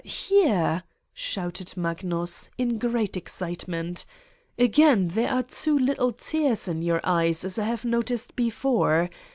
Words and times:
here!" 0.03 0.81
shouted 1.13 1.77
Magnus, 1.77 2.49
in 2.57 2.79
great 2.79 3.15
ex 3.15 3.33
citement, 3.35 4.03
"again 4.57 5.09
there 5.09 5.29
are 5.29 5.43
two 5.43 5.77
little 5.77 6.11
tears 6.11 6.67
in 6.67 6.81
your 6.81 7.01
eyes, 7.03 7.45
as 7.45 7.59
I 7.59 7.65
have 7.65 7.85
noticed 7.85 8.35
before. 8.35 9.11